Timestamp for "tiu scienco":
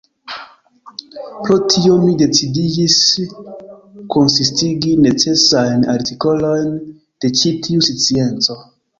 7.69-8.57